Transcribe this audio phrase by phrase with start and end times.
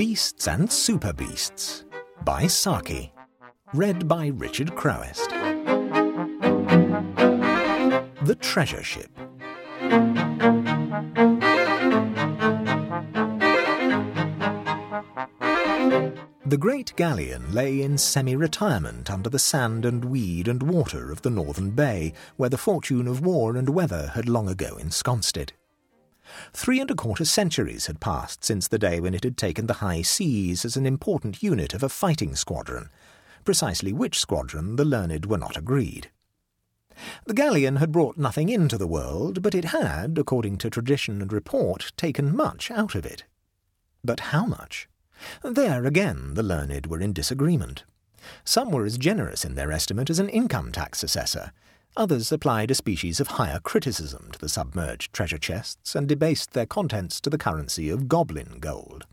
[0.00, 1.84] Beasts and Super Beasts
[2.24, 3.12] by Saki.
[3.74, 5.28] Read by Richard Crowest.
[8.22, 9.10] The Treasure Ship.
[16.46, 21.20] The great galleon lay in semi retirement under the sand and weed and water of
[21.20, 25.52] the northern bay, where the fortune of war and weather had long ago ensconced it.
[26.52, 29.74] Three and a quarter centuries had passed since the day when it had taken the
[29.74, 32.90] high seas as an important unit of a fighting squadron,
[33.44, 36.10] precisely which squadron the learned were not agreed.
[37.24, 41.32] The galleon had brought nothing into the world, but it had, according to tradition and
[41.32, 43.24] report, taken much out of it.
[44.04, 44.88] But how much?
[45.42, 47.84] There again the learned were in disagreement.
[48.44, 51.52] Some were as generous in their estimate as an income tax assessor.
[51.96, 56.66] Others applied a species of higher criticism to the submerged treasure chests and debased their
[56.66, 59.06] contents to the currency of goblin gold.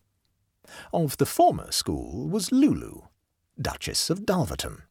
[0.94, 3.02] Of the former school was Lulu,
[3.60, 4.84] Duchess of Dulverton.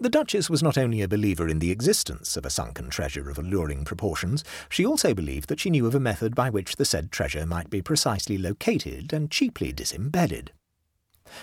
[0.00, 3.38] The Duchess was not only a believer in the existence of a sunken treasure of
[3.38, 7.12] alluring proportions, she also believed that she knew of a method by which the said
[7.12, 10.52] treasure might be precisely located and cheaply disembedded.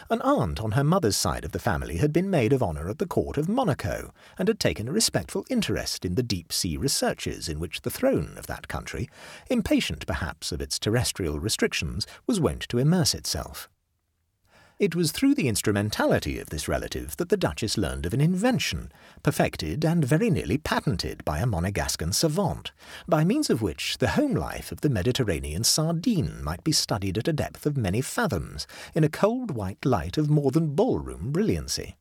[0.09, 2.99] An aunt on her mother's side of the family had been maid of honour at
[2.99, 7.59] the court of Monaco, and had taken a respectful interest in the deep-sea researches in
[7.59, 9.09] which the throne of that country,
[9.49, 13.69] impatient perhaps of its terrestrial restrictions, was wont to immerse itself.
[14.80, 18.94] It was through the instrumentality of this relative that the Duchess learned of an invention,
[19.23, 22.72] perfected and very nearly patented by a Monegascan savant,
[23.05, 27.27] by means of which the home life of the Mediterranean sardine might be studied at
[27.27, 31.97] a depth of many fathoms, in a cold white light of more than ballroom brilliancy.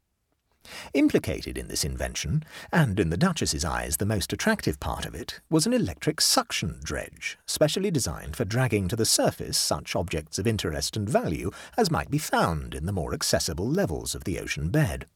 [0.94, 5.40] Implicated in this invention, and in the Duchess's eyes the most attractive part of it,
[5.48, 10.46] was an electric suction dredge, specially designed for dragging to the surface such objects of
[10.46, 14.68] interest and value as might be found in the more accessible levels of the ocean
[14.68, 15.06] bed.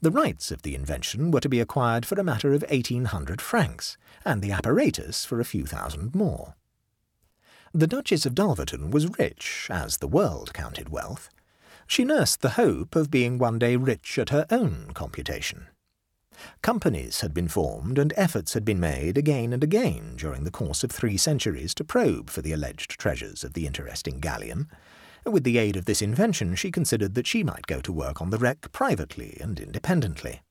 [0.00, 3.40] The rights of the invention were to be acquired for a matter of eighteen hundred
[3.40, 6.54] francs, and the apparatus for a few thousand more.
[7.72, 11.28] The Duchess of Dulverton was rich, as the world counted wealth,
[11.86, 15.68] she nursed the hope of being one day rich at her own computation.
[16.62, 20.82] Companies had been formed and efforts had been made again and again during the course
[20.82, 24.68] of three centuries to probe for the alleged treasures of the interesting galleon.
[25.24, 28.30] With the aid of this invention, she considered that she might go to work on
[28.30, 30.42] the wreck privately and independently.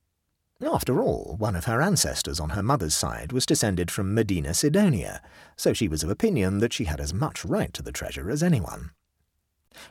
[0.61, 5.21] After all, one of her ancestors on her mother's side was descended from Medina Sidonia,
[5.57, 8.41] so she was of opinion that she had as much right to the treasure as
[8.41, 8.91] anyone.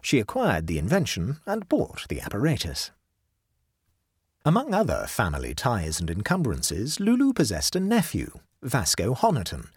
[0.00, 2.90] She acquired the invention and bought the apparatus.
[4.44, 9.68] Among other family ties and encumbrances, Lulu possessed a nephew, Vasco Honiton,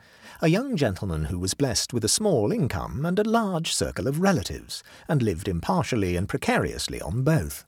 [0.42, 4.20] a young gentleman who was blessed with a small income and a large circle of
[4.20, 7.66] relatives, and lived impartially and precariously on both.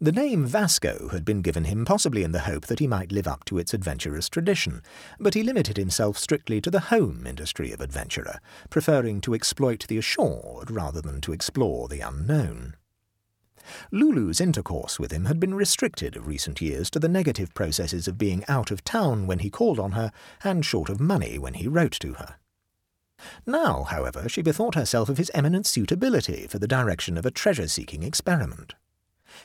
[0.00, 3.26] The name Vasco had been given him possibly in the hope that he might live
[3.26, 4.82] up to its adventurous tradition,
[5.18, 8.40] but he limited himself strictly to the home industry of adventurer,
[8.70, 12.76] preferring to exploit the assured rather than to explore the unknown.
[13.90, 18.18] Lulu's intercourse with him had been restricted of recent years to the negative processes of
[18.18, 20.12] being out of town when he called on her
[20.44, 22.36] and short of money when he wrote to her.
[23.46, 28.02] Now, however, she bethought herself of his eminent suitability for the direction of a treasure-seeking
[28.02, 28.74] experiment.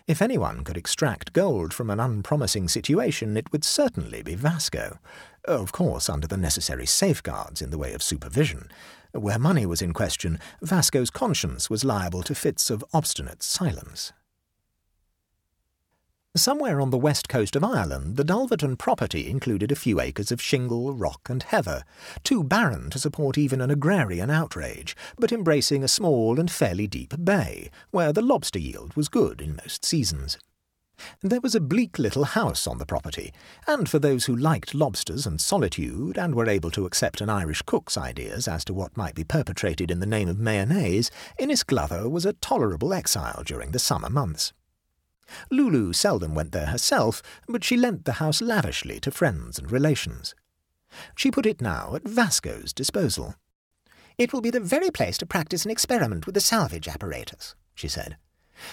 [0.07, 4.99] If anyone could extract gold from an unpromising situation, it would certainly be Vasco.
[5.45, 8.69] Of course, under the necessary safeguards in the way of supervision.
[9.11, 14.13] Where money was in question, Vasco's conscience was liable to fits of obstinate silence.
[16.37, 20.41] Somewhere on the west coast of Ireland, the Dulverton property included a few acres of
[20.41, 21.83] shingle, rock, and heather,
[22.23, 27.13] too barren to support even an agrarian outrage, but embracing a small and fairly deep
[27.21, 30.37] bay, where the lobster yield was good in most seasons.
[31.21, 33.33] There was a bleak little house on the property,
[33.67, 37.61] and for those who liked lobsters and solitude, and were able to accept an Irish
[37.63, 42.25] cook's ideas as to what might be perpetrated in the name of mayonnaise, Innisgluther was
[42.25, 44.53] a tolerable exile during the summer months.
[45.49, 50.35] Lulu seldom went there herself, but she lent the house lavishly to friends and relations.
[51.15, 53.35] She put it now at Vasco's disposal.
[54.17, 57.87] It will be the very place to practice an experiment with the salvage apparatus, she
[57.87, 58.17] said.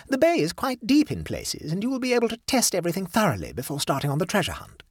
[0.08, 3.06] The bay is quite deep in places, and you will be able to test everything
[3.06, 4.82] thoroughly before starting on the treasure hunt.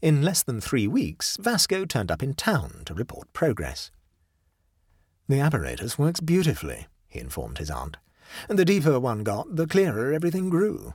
[0.00, 3.90] In less than three weeks, Vasco turned up in town to report progress.
[5.28, 7.96] The apparatus works beautifully, he informed his aunt.
[8.48, 10.94] The deeper one got, the clearer everything grew.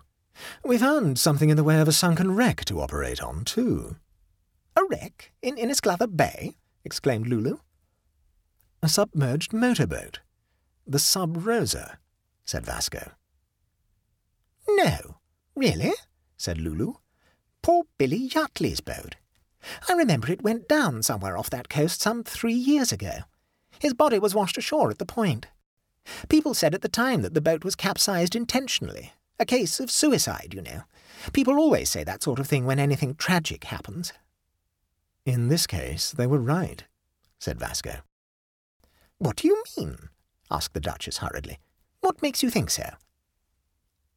[0.64, 3.98] We found something in the way of a sunken wreck to operate on, too.
[4.76, 5.32] A wreck?
[5.42, 6.58] In Innisgluther Bay?
[6.84, 7.58] exclaimed Lulu.
[8.82, 10.20] A submerged motorboat.
[10.88, 12.00] The Sub Rosa,
[12.46, 13.12] said Vasco.
[14.68, 15.18] No,
[15.56, 15.94] really?
[16.38, 16.94] said Lulu.
[17.62, 19.16] Poor Billy Yardley's boat.
[19.90, 23.20] I remember it went down somewhere off that coast some three years ago.
[23.80, 25.48] His body was washed ashore at the point.
[26.28, 29.14] People said at the time that the boat was capsized intentionally.
[29.40, 30.84] A case of suicide, you know.
[31.34, 34.14] People always say that sort of thing when anything tragic happens.
[35.26, 36.84] In this case, they were right,
[37.40, 37.98] said Vasco.
[39.18, 40.10] What do you mean?
[40.50, 41.60] asked the Duchess hurriedly.
[42.02, 42.90] What makes you think so?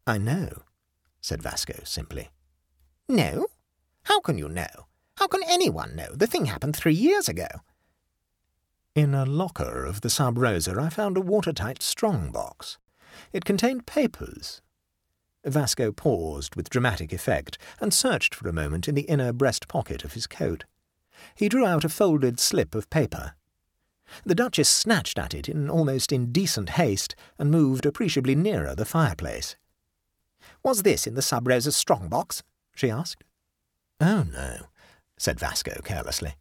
[0.07, 0.63] I know,
[1.21, 2.31] said Vasco simply.
[3.09, 3.47] No?
[4.05, 4.87] How can you know?
[5.17, 6.09] How can anyone know?
[6.15, 7.47] The thing happened three years ago.
[8.95, 12.77] In a locker of the Sub Rosa, I found a watertight strong box.
[13.33, 14.61] It contained papers.
[15.47, 20.05] Vasco paused with dramatic effect and searched for a moment in the inner breast pocket
[20.05, 20.65] of his coat.
[21.35, 23.33] He drew out a folded slip of paper.
[24.27, 29.57] The Duchess snatched at it in almost indecent haste and moved appreciably nearer the fireplace.
[30.63, 32.43] Was this in the Sub Rosa's strong box?
[32.75, 33.25] she asked.
[34.03, 34.67] Oh, no,
[35.17, 36.35] said Vasco carelessly.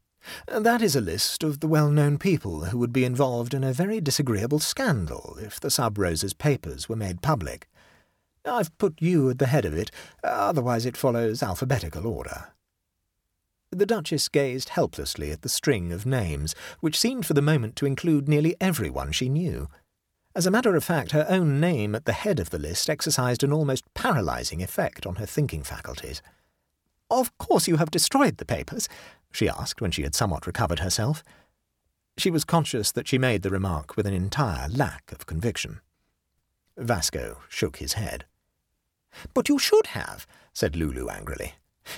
[0.48, 4.00] That is a list of the well-known people who would be involved in a very
[4.00, 7.68] disagreeable scandal if the Sub Rosa's papers were made public.
[8.46, 9.92] I've put you at the head of it,
[10.24, 12.54] otherwise it follows alphabetical order.
[13.72, 17.86] The Duchess gazed helplessly at the string of names, which seemed for the moment to
[17.86, 19.70] include nearly everyone she knew.
[20.36, 23.44] As a matter of fact, her own name at the head of the list exercised
[23.44, 26.22] an almost paralysing effect on her thinking faculties.
[27.10, 28.90] Of course you have destroyed the papers?
[29.32, 31.24] She asked when she had somewhat recovered herself.
[32.18, 35.82] She was conscious that she made the remark with an entire lack of conviction.
[36.78, 38.26] Vasco shook his head.
[39.34, 41.56] But you should have, said Lulu angrily.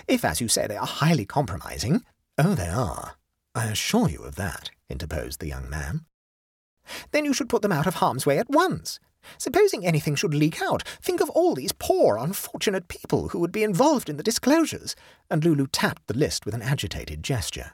[0.07, 2.03] If, as you say, they are highly compromising.
[2.37, 3.15] Oh, they are.
[3.55, 6.05] I assure you of that, interposed the young man.
[7.11, 8.99] Then you should put them out of harm's way at once.
[9.37, 13.63] Supposing anything should leak out, think of all these poor, unfortunate people who would be
[13.63, 14.95] involved in the disclosures.
[15.29, 17.73] And Lulu tapped the list with an agitated gesture.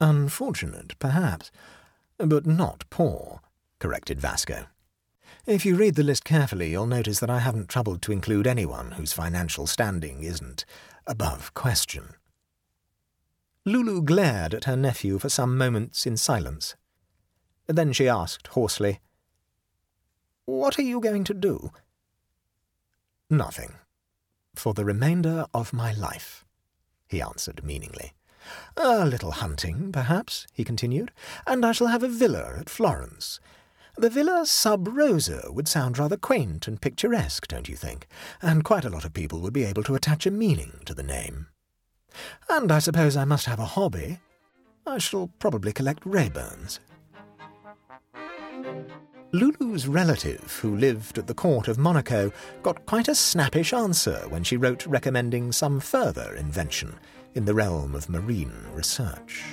[0.00, 1.50] Unfortunate, perhaps,
[2.16, 3.40] but not poor,
[3.78, 4.66] corrected Vasco.
[5.46, 8.92] If you read the list carefully, you'll notice that I haven't troubled to include anyone
[8.92, 10.64] whose financial standing isn't
[11.06, 12.14] above question.
[13.66, 16.76] Lulu glared at her nephew for some moments in silence.
[17.66, 19.00] Then she asked hoarsely,
[20.46, 21.70] What are you going to do?
[23.28, 23.74] Nothing.
[24.54, 26.44] For the remainder of my life,
[27.08, 28.12] he answered meaningly.
[28.76, 31.12] A little hunting, perhaps, he continued,
[31.46, 33.38] and I shall have a villa at Florence.
[33.96, 38.06] The Villa Sub Rosa would sound rather quaint and picturesque, don't you think?
[38.40, 41.02] And quite a lot of people would be able to attach a meaning to the
[41.02, 41.48] name.
[42.48, 44.20] And I suppose I must have a hobby.
[44.86, 46.78] I shall probably collect Raeburns.
[49.32, 52.32] Lulu's relative, who lived at the court of Monaco,
[52.62, 56.94] got quite a snappish answer when she wrote recommending some further invention
[57.34, 59.44] in the realm of marine research.